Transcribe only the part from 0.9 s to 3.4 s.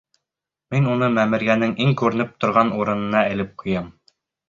уны мәмерйәнең иң күренеп торған урынына